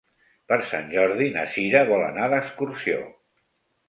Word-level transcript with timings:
Per 0.51 0.57
Sant 0.69 0.87
Jordi 0.93 1.27
na 1.35 1.43
Cira 1.55 1.83
vol 1.89 2.05
anar 2.05 2.31
d'excursió. 2.31 2.97